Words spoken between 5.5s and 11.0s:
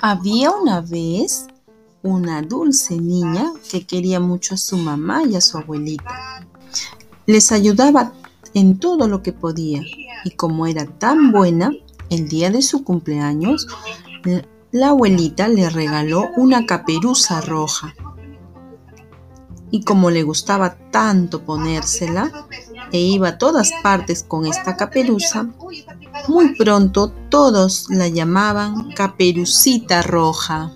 abuelita. Les ayudaba en todo lo que podía y como era